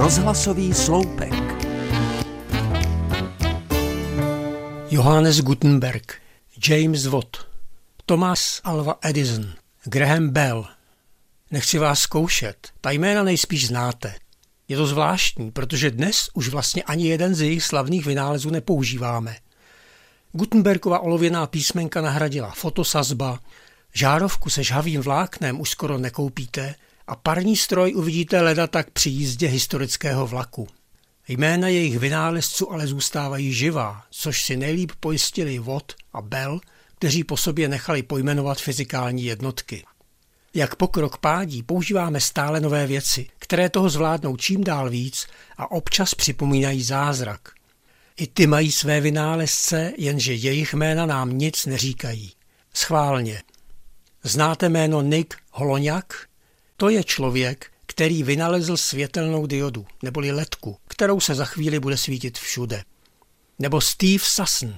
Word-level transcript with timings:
Rozhlasový 0.00 0.74
sloupek. 0.74 1.32
Johannes 4.90 5.40
Gutenberg, 5.40 6.12
James 6.68 7.06
Watt, 7.06 7.36
Thomas 8.06 8.60
Alva 8.64 8.98
Edison, 9.02 9.52
Graham 9.84 10.28
Bell. 10.28 10.66
Nechci 11.50 11.78
vás 11.78 12.00
zkoušet, 12.00 12.68
ta 12.80 12.90
jména 12.90 13.22
nejspíš 13.22 13.66
znáte. 13.66 14.14
Je 14.68 14.76
to 14.76 14.86
zvláštní, 14.86 15.50
protože 15.50 15.90
dnes 15.90 16.28
už 16.34 16.48
vlastně 16.48 16.82
ani 16.82 17.08
jeden 17.08 17.34
z 17.34 17.40
jejich 17.40 17.64
slavných 17.64 18.06
vynálezů 18.06 18.50
nepoužíváme. 18.50 19.36
Gutenbergova 20.32 20.98
olověná 20.98 21.46
písmenka 21.46 22.00
nahradila 22.00 22.50
fotosazba, 22.50 23.38
žárovku 23.92 24.50
se 24.50 24.62
žhavým 24.62 25.00
vláknem 25.00 25.60
už 25.60 25.70
skoro 25.70 25.98
nekoupíte 25.98 26.74
a 27.10 27.16
parní 27.16 27.56
stroj 27.56 27.94
uvidíte 27.94 28.40
leda 28.40 28.66
tak 28.66 28.90
při 28.90 29.10
jízdě 29.10 29.46
historického 29.46 30.26
vlaku. 30.26 30.68
Jména 31.28 31.68
jejich 31.68 31.98
vynálezců 31.98 32.72
ale 32.72 32.86
zůstávají 32.86 33.52
živá, 33.52 34.04
což 34.10 34.42
si 34.42 34.56
nejlíp 34.56 34.92
pojistili 35.00 35.58
Watt 35.58 35.92
a 36.12 36.22
Bell, 36.22 36.60
kteří 36.98 37.24
po 37.24 37.36
sobě 37.36 37.68
nechali 37.68 38.02
pojmenovat 38.02 38.60
fyzikální 38.60 39.24
jednotky. 39.24 39.84
Jak 40.54 40.76
pokrok 40.76 41.18
pádí, 41.18 41.62
používáme 41.62 42.20
stále 42.20 42.60
nové 42.60 42.86
věci, 42.86 43.26
které 43.38 43.68
toho 43.68 43.90
zvládnou 43.90 44.36
čím 44.36 44.64
dál 44.64 44.90
víc 44.90 45.26
a 45.56 45.70
občas 45.70 46.14
připomínají 46.14 46.82
zázrak. 46.82 47.48
I 48.16 48.26
ty 48.26 48.46
mají 48.46 48.72
své 48.72 49.00
vynálezce, 49.00 49.92
jenže 49.98 50.34
jejich 50.34 50.74
jména 50.74 51.06
nám 51.06 51.38
nic 51.38 51.66
neříkají. 51.66 52.32
Schválně. 52.74 53.42
Znáte 54.22 54.68
jméno 54.68 55.02
Nick 55.02 55.34
Holoňak? 55.50 56.29
To 56.80 56.88
je 56.88 57.04
člověk, 57.04 57.66
který 57.86 58.22
vynalezl 58.22 58.76
světelnou 58.76 59.46
diodu, 59.46 59.86
neboli 60.02 60.32
ledku, 60.32 60.76
kterou 60.88 61.20
se 61.20 61.34
za 61.34 61.44
chvíli 61.44 61.80
bude 61.80 61.96
svítit 61.96 62.38
všude. 62.38 62.82
Nebo 63.58 63.80
Steve 63.80 64.24
Sasson. 64.24 64.74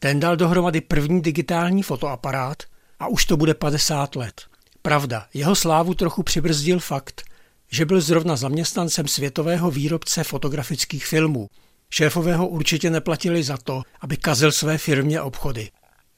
Ten 0.00 0.20
dal 0.20 0.36
dohromady 0.36 0.80
první 0.80 1.22
digitální 1.22 1.82
fotoaparát 1.82 2.62
a 2.98 3.06
už 3.06 3.24
to 3.24 3.36
bude 3.36 3.54
50 3.54 4.16
let. 4.16 4.42
Pravda, 4.82 5.26
jeho 5.34 5.54
slávu 5.54 5.94
trochu 5.94 6.22
přibrzdil 6.22 6.80
fakt, 6.80 7.22
že 7.70 7.84
byl 7.84 8.00
zrovna 8.00 8.36
zaměstnancem 8.36 9.08
světového 9.08 9.70
výrobce 9.70 10.24
fotografických 10.24 11.06
filmů. 11.06 11.48
Šéfové 11.90 12.36
ho 12.36 12.48
určitě 12.48 12.90
neplatili 12.90 13.42
za 13.42 13.56
to, 13.56 13.82
aby 14.00 14.16
kazil 14.16 14.52
své 14.52 14.78
firmě 14.78 15.20
obchody. 15.20 15.70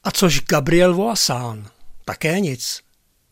A 0.03 0.11
což 0.11 0.41
Gabriel 0.41 0.93
Voisin? 0.93 1.67
Také 2.05 2.39
nic. 2.39 2.81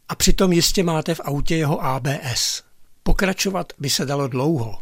A 0.09 0.15
přitom 0.15 0.53
jistě 0.53 0.83
máte 0.83 1.15
v 1.15 1.21
autě 1.23 1.55
jeho 1.55 1.83
ABS. 1.83 2.63
Pokračovat 3.03 3.73
by 3.79 3.89
se 3.89 4.05
dalo 4.05 4.27
dlouho. 4.27 4.77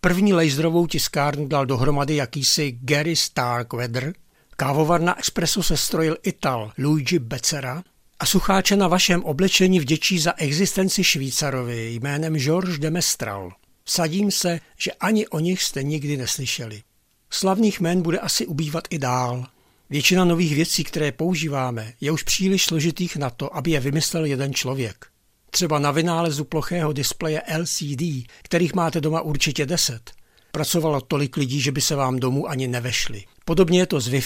První 0.00 0.32
laserovou 0.32 0.86
tiskárnu 0.86 1.48
dal 1.48 1.66
dohromady 1.66 2.16
jakýsi 2.16 2.78
Gary 2.80 3.16
Starkweather, 3.16 4.14
kávovar 4.56 5.00
na 5.00 5.18
Expressu 5.18 5.62
se 5.62 5.76
strojil 5.76 6.16
Ital 6.22 6.72
Luigi 6.78 7.18
Becera 7.18 7.82
a 8.18 8.26
sucháče 8.26 8.76
na 8.76 8.88
vašem 8.88 9.24
oblečení 9.24 9.80
vděčí 9.80 10.18
za 10.18 10.32
existenci 10.36 11.04
Švýcarovi 11.04 11.94
jménem 11.94 12.38
Georges 12.38 12.78
de 12.78 12.90
Mestral. 12.90 13.52
Sadím 13.84 14.30
se, 14.30 14.60
že 14.76 14.92
ani 14.92 15.28
o 15.28 15.38
nich 15.38 15.62
jste 15.62 15.82
nikdy 15.82 16.16
neslyšeli. 16.16 16.82
Slavných 17.30 17.80
jmén 17.80 18.02
bude 18.02 18.18
asi 18.18 18.46
ubývat 18.46 18.84
i 18.90 18.98
dál. 18.98 19.46
Většina 19.90 20.24
nových 20.24 20.54
věcí, 20.54 20.84
které 20.84 21.12
používáme, 21.12 21.92
je 22.00 22.10
už 22.10 22.22
příliš 22.22 22.64
složitých 22.64 23.16
na 23.16 23.30
to, 23.30 23.56
aby 23.56 23.70
je 23.70 23.80
vymyslel 23.80 24.24
jeden 24.24 24.54
člověk. 24.54 25.06
Třeba 25.50 25.78
na 25.78 25.90
vynálezu 25.90 26.44
plochého 26.44 26.92
displeje 26.92 27.42
LCD, 27.58 28.02
kterých 28.42 28.74
máte 28.74 29.00
doma 29.00 29.20
určitě 29.20 29.66
deset, 29.66 30.12
pracovalo 30.52 31.00
tolik 31.00 31.36
lidí, 31.36 31.60
že 31.60 31.72
by 31.72 31.80
se 31.80 31.94
vám 31.94 32.18
domů 32.18 32.48
ani 32.48 32.68
nevešli. 32.68 33.24
Podobně 33.44 33.78
je 33.78 33.86
to 33.86 34.00
s 34.00 34.08
wi 34.08 34.22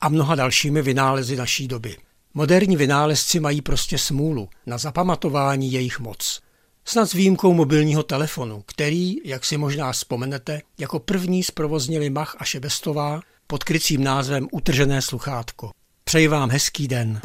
a 0.00 0.08
mnoha 0.08 0.34
dalšími 0.34 0.82
vynálezy 0.82 1.36
naší 1.36 1.68
doby. 1.68 1.96
Moderní 2.34 2.76
vynálezci 2.76 3.40
mají 3.40 3.60
prostě 3.60 3.98
smůlu 3.98 4.48
na 4.66 4.78
zapamatování 4.78 5.72
jejich 5.72 6.00
moc. 6.00 6.40
Snad 6.84 7.06
s 7.06 7.12
výjimkou 7.12 7.54
mobilního 7.54 8.02
telefonu, 8.02 8.62
který, 8.66 9.16
jak 9.24 9.44
si 9.44 9.56
možná 9.56 9.92
vzpomenete, 9.92 10.62
jako 10.78 10.98
první 10.98 11.42
zprovoznili 11.42 12.10
Mach 12.10 12.36
a 12.38 12.44
Šebestová 12.44 13.20
pod 13.46 13.64
krycím 13.64 14.04
názvem 14.04 14.48
Utržené 14.52 15.02
sluchátko. 15.02 15.70
Přeji 16.04 16.28
vám 16.28 16.50
hezký 16.50 16.88
den. 16.88 17.20